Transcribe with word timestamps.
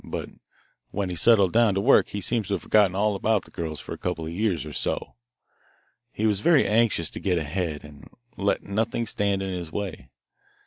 But 0.03 0.31
when 0.89 1.11
he 1.11 1.15
settled 1.15 1.53
down 1.53 1.75
to 1.75 1.79
work 1.79 2.07
he 2.09 2.21
seems 2.21 2.47
to 2.47 2.55
have 2.55 2.63
forgotten 2.63 2.95
all 2.95 3.13
about 3.13 3.45
the 3.45 3.51
girls 3.51 3.79
for 3.79 3.93
a 3.93 3.99
couple 3.99 4.25
of 4.25 4.31
years 4.31 4.65
or 4.65 4.73
so. 4.73 5.13
He 6.11 6.25
was 6.25 6.39
very 6.39 6.65
anxious 6.65 7.11
to 7.11 7.19
get 7.19 7.37
ahead, 7.37 7.83
and 7.83 8.09
let 8.35 8.63
nothing 8.63 9.05
stand 9.05 9.43
in 9.43 9.53
his 9.53 9.71
way. 9.71 10.09